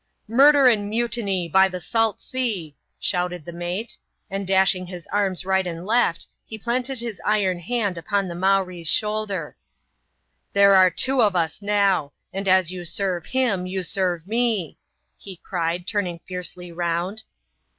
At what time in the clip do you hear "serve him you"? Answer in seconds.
12.83-13.83